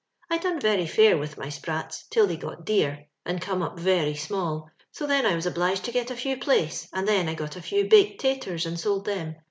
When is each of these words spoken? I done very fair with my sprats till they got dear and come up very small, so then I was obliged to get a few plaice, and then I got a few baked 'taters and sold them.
I 0.31 0.39
done 0.39 0.59
very 0.59 0.87
fair 0.87 1.15
with 1.15 1.37
my 1.37 1.49
sprats 1.49 2.07
till 2.09 2.25
they 2.25 2.35
got 2.35 2.65
dear 2.65 3.05
and 3.23 3.39
come 3.39 3.61
up 3.61 3.79
very 3.79 4.15
small, 4.15 4.71
so 4.91 5.05
then 5.05 5.27
I 5.27 5.35
was 5.35 5.45
obliged 5.45 5.85
to 5.85 5.91
get 5.91 6.09
a 6.09 6.15
few 6.15 6.37
plaice, 6.37 6.87
and 6.91 7.07
then 7.07 7.29
I 7.29 7.35
got 7.35 7.55
a 7.55 7.61
few 7.61 7.87
baked 7.87 8.19
'taters 8.21 8.65
and 8.65 8.79
sold 8.79 9.05
them. 9.05 9.35